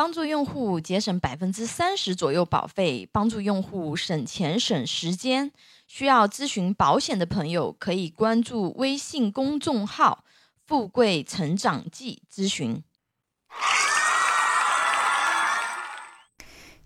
[0.00, 5.52] 帮助用户节省百分之三十左右保费，帮助用户省钱省时间。
[5.86, 10.24] 需要咨询保险的朋友，可以关注微信公众号
[10.66, 12.82] “富贵成长记”咨询。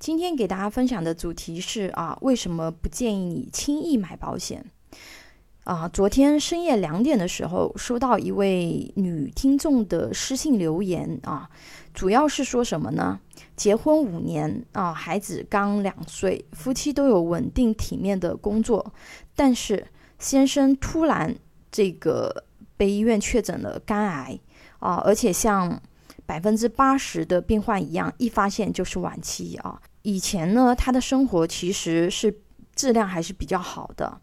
[0.01, 4.73] 今天给大家分享的主题是啊，为什么不建议你轻易买保险？
[5.65, 11.49] 啊，昨天深夜两点的时候，收到一位女听众的私信留言啊，
[11.95, 13.19] 主要是说什么呢？
[13.57, 18.93] 结婚五年啊，孩子刚两岁，夫妻都有稳定体面的工作，
[19.35, 19.87] 但是
[20.19, 21.35] 先生突然
[21.73, 22.45] 这个
[22.77, 24.39] 被医院确诊了肝癌
[24.81, 25.81] 啊，而且像
[26.27, 29.81] 百分之八十的病患一样，一发现就是晚期啊。
[30.03, 32.43] 以前呢，他的生活其实是
[32.75, 34.21] 质量还是比较好的。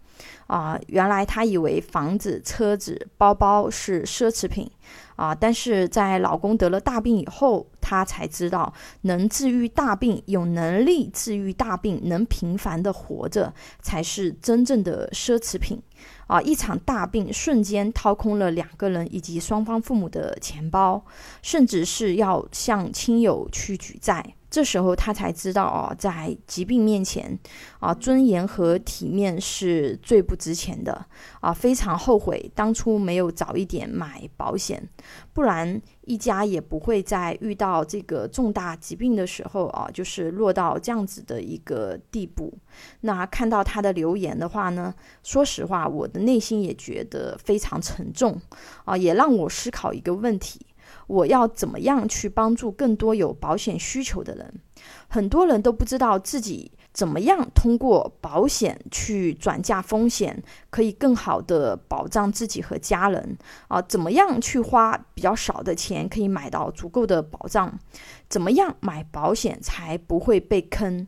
[0.47, 4.69] 啊，原来她以为房子、车子、包包是奢侈品，
[5.15, 15.81] 啊，但是在老公得了大病以后，她才知道能治愈大病、有能力治愈大病、能平凡的活着，才是真正的奢侈品。
[16.27, 21.03] 啊，一场大病瞬间掏空了两个人以及双方父母的钱包，
[21.41, 24.33] 甚至是要向亲友去举债。
[24.51, 27.39] 这时候他才知道哦，在疾病面前，
[27.79, 31.05] 啊，尊严和体面是最不值钱的
[31.39, 31.53] 啊！
[31.53, 34.85] 非常后悔当初没有早一点买保险，
[35.33, 42.53] 不然一家也不会在遇到这个重大疾病的时候啊，就是落到这样子的一个地步。
[42.99, 48.37] 那看到他的留言的话呢，说实话，我的内心也觉得非常沉重
[48.83, 50.59] 啊，也让我思考一个问题。
[51.11, 54.53] 我要怎么样去帮助更多有保险需求的人？
[55.09, 63.81] 很多人都不知道自己怎么样通过保险去转嫁风险，可以更好的保障自己和家人啊？
[63.81, 67.77] 怎么样去花比较少的钱可以买到足够的保障？
[68.29, 71.07] 怎么样买保险才不会被坑？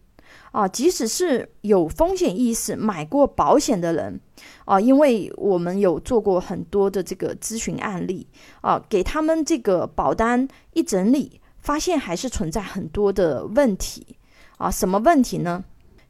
[0.54, 4.22] 啊，即使是有风险意识、买过保险的人，
[4.66, 8.28] 啊，因为我们有做过很多的这个咨询案例，
[8.62, 14.16] 啊，给他们这个保单一整理，发现还是存在很多的问题，
[14.58, 15.64] 啊，什么问题呢？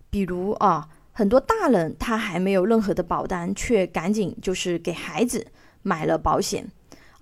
[0.10, 5.48] 比如啊，很多大人他还没有任何的保单，却赶紧就是给孩子
[5.84, 6.70] 买了保险。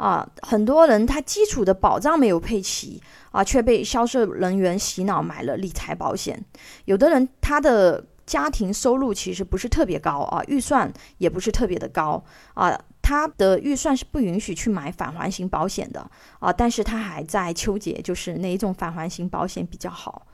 [0.01, 6.43] 啊，很多人他基础的保障没有配齐啊，却被销售人员洗脑买了理财保险。
[6.85, 12.23] 有的人他的家庭收入其实不是特别高啊，预算也不是特别的高
[12.55, 20.25] 啊，他的预算是不允许去买返还型保险的啊，但是他还在纠结，就是哪一种返还型保险比较好。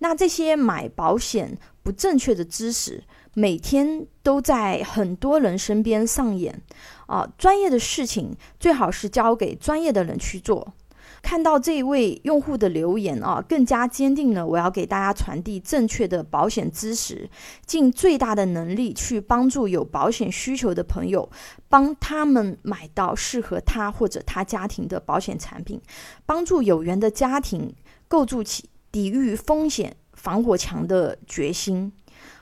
[0.00, 3.02] 那这些买保险不正确的知识。
[3.34, 6.62] 每天都在很多人身边上演，
[7.06, 10.72] 啊，专业的事情最好是交给专业的人去做。
[11.20, 17.28] 看到这位用户的留言啊，更加坚定了我要给大家传递正确的保险知识，
[17.64, 21.30] 尽最大的能力去帮助有保险需求的朋友，
[21.68, 25.80] 帮他们买到适合他或者他家庭的保险产品，
[26.26, 27.74] 帮助有缘的家庭
[28.06, 31.90] 构筑起抵御风险防火墙的决心。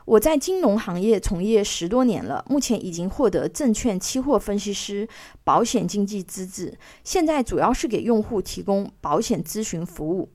[0.05, 5.09] 我在金融行业从业十多年了，目前已经获得证券期货分析师、
[5.45, 10.29] 保险经纪资质，现在主要是给用户提供保险咨询服务。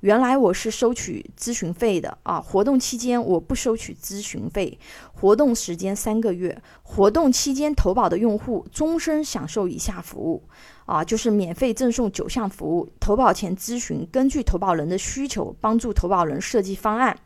[0.00, 4.78] 原来我是收取咨询费的啊，活动期间我不收取咨询费，
[5.12, 10.42] 活动时间三个月，活动期间投保的用户终身享受以下服务
[10.86, 17.18] 啊，就是免费赠送九项服务，投保前咨询，根据投保人的需求帮助投保人设计方案。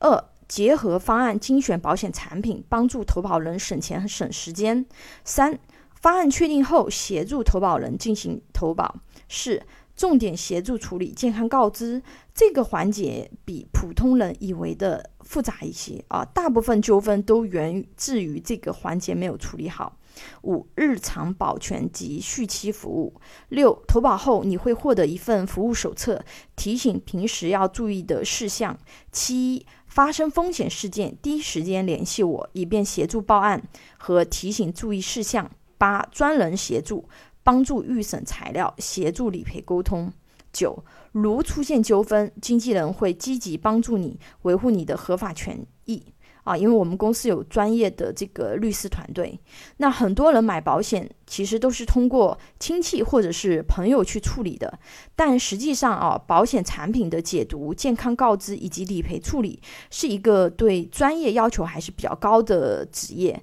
[0.00, 0.22] 二
[0.52, 4.84] 结合方案精选保险产品，帮助投保人省钱省时间。
[5.24, 5.58] 三、
[5.94, 8.96] 方案确定后，协助投保人进行投保。
[9.30, 9.62] 四、
[9.96, 12.02] 重点协助处理健康告知。
[12.34, 19.96] 这个环节比普通人以为的复杂一些啊，大部分纠纷都源自于这个环节没有处理好。
[20.42, 23.14] 五、日常保全及续期服务。
[23.48, 26.22] 六、投保后你会获得一份服务手册，
[26.54, 28.78] 提醒平时要注意的事项。
[29.10, 33.62] 七、发生风险事件，第一时间联系我，以便协助报案
[33.98, 35.50] 和提醒注意事项。
[35.76, 37.06] 八、专人协助，
[37.42, 40.10] 帮助预审材料，协助理赔沟通。
[40.50, 46.02] 九、如出现纠纷，经纪人会积极帮助你维护你的合法权益。
[46.44, 49.38] 啊，因为我们公司有专业的这个律师团队，
[49.76, 54.78] 那很多人买保险其实都是通过亲戚或者是朋友去处理的，
[55.14, 59.60] 但实际上啊，保险产品的解读、健康告知以及理赔处理
[59.90, 63.42] 是一个对专业要求还是比较高的职业。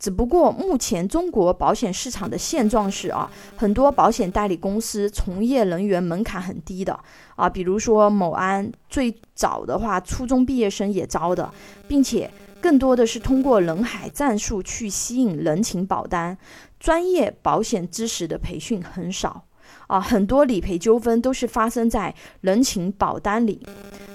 [0.00, 6.98] 只不过目前中国保险市场的现状是啊，很多保险代理公司从业人员门槛很低的
[7.36, 11.52] 啊，比如说某安最早的话，初中毕业生也招的，
[11.86, 12.30] 并且
[12.62, 16.36] 更多的是通过人海战术去吸引人情保单，
[16.78, 19.44] 专业保险知识的培训很少
[19.86, 23.66] 啊，很多理赔纠纷都是发生在人情保单里。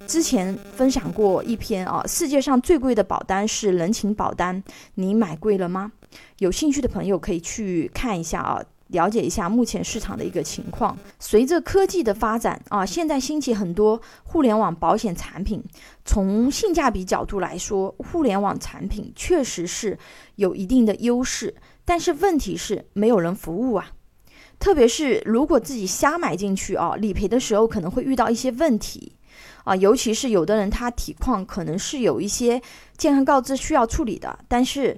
[0.08, 4.64] 之前分享过一篇啊，世界上最贵的保单是人情保单，
[4.96, 5.92] 你买贵了吗？
[6.40, 8.62] 有兴趣的朋友可以去看一下啊。
[8.90, 10.96] 了解一下目前市场的一个情况。
[11.18, 15.62] 随着科技的发展啊，现在兴起很多互联网保险产品。
[16.06, 19.98] 从性价比角度来说，互联网产品确实是
[20.36, 23.92] 有一定的优势，但是问题是没有人服务啊。
[24.60, 29.14] 特别是如果自己瞎买进去啊，理赔的时候可能会遇到一些问题
[29.66, 29.76] 啊。
[29.76, 32.62] 尤其是有的人他体况可能是有一些
[32.98, 34.98] 健康告知需要处理的，但是。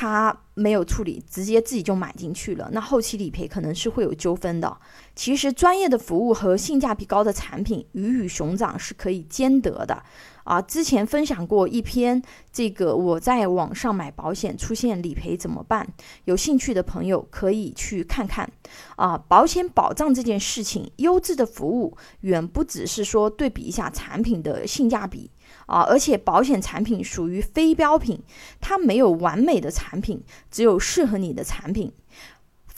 [0.00, 4.78] 他没有处理，直接自己就买进去了，那后期理赔可能是会有纠纷的。
[5.16, 10.00] 其实专业的服务和性价比高的产品，鱼与熊掌是可以兼得的。
[10.44, 12.22] 啊，之前分享过一篇，
[12.52, 15.84] 这个我在网上买保险出现理赔怎么办？
[16.26, 18.48] 有兴趣的朋友可以去看看。
[18.94, 25.28] 啊，保险保障这件事情，优质的服务远不只是说对比一下产品的性价比。
[25.66, 28.20] 啊，而且保险产品属于非标品，
[28.60, 31.92] 它没有完美的产品，只有适合你的产品。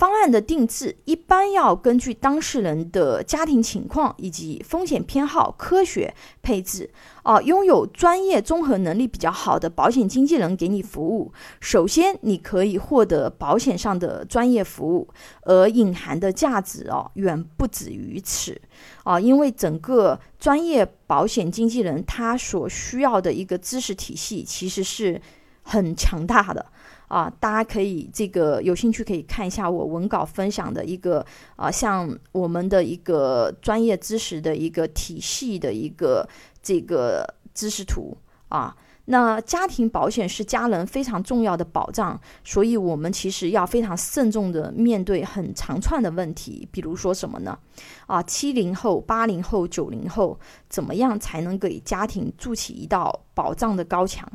[0.00, 6.88] 方案的定制一般要根据当事人的家庭情况以及风险偏好科学配置。
[7.22, 11.30] 啊，拥有专业综合能力比较好的保险经纪人给你服务。
[11.60, 15.06] 首先，你可以获得保险上的专业服务，
[15.42, 18.58] 而隐含的价值哦，远不止于此。
[19.04, 25.20] 啊，因为整个专业保险经纪人他所需要的一个知识体系其实是
[25.60, 26.64] 很强大的。
[27.10, 31.26] 啊，大家可以这个有兴趣可以看一下我文稿分享的一个
[31.56, 36.28] 啊，像我们的一个专业知识的一个体系的一个
[36.62, 38.16] 这个知识图
[38.48, 38.76] 啊。
[39.06, 47.58] 那家庭保险是家人非常重要的保障，所以我们其实要非常慎重的面对很长串的问题，比如说什么呢？
[48.06, 54.30] 啊，七零后、八零后、九零后怎么样才能给家庭筑起一道保障的高墙？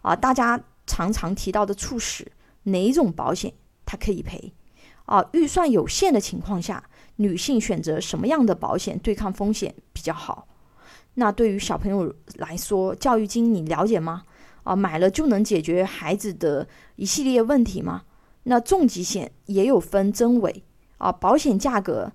[0.00, 0.58] 啊，大家。
[0.86, 2.30] 常常提到的猝死，
[2.64, 3.52] 哪种保险
[3.84, 4.52] 它可以赔？
[5.06, 10.48] 啊，预算有限的情况下，女性选择什么样的保险对抗风险比较好？
[11.14, 14.22] 那对于小朋友来说，教育金你了解吗？
[14.62, 16.66] 啊，买了就能解决孩子的
[16.96, 18.04] 一系列问题吗？
[18.44, 20.64] 那重疾险也有分真伪
[20.98, 22.12] 啊，保险价格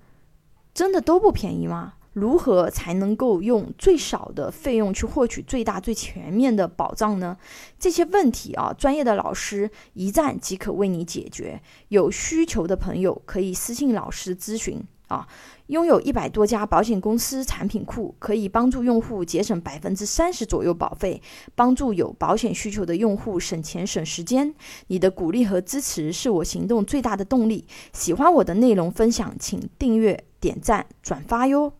[0.73, 1.93] 真的都不便宜吗？
[2.19, 7.37] 如何才能够用最少的费用去获取最大最全面的保障呢？
[7.79, 11.61] 这些问题啊，专业的老师一站即可为你解决。
[11.87, 15.27] 有需求的朋友可以私信老师咨询啊。
[15.67, 21.21] 拥有一百多家保险公司产品库，可以帮助用户节省百分之三十左右保费，
[21.53, 24.53] 帮助有保险需求的用户省钱省时间。
[24.87, 27.67] 你的鼓励和支持是我行动最大的动力。
[27.93, 31.73] 喜欢我的内容分享，请订阅、点赞、转发哟。